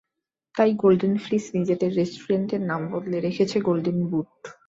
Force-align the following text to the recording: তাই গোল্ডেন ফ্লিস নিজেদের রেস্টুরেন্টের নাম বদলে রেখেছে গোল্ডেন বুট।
তাই 0.55 0.71
গোল্ডেন 0.81 1.13
ফ্লিস 1.17 1.45
নিজেদের 1.57 1.91
রেস্টুরেন্টের 1.95 2.61
নাম 2.61 2.81
বদলে 2.91 3.17
রেখেছে 3.19 3.57
গোল্ডেন 3.61 3.97
বুট। 4.09 4.29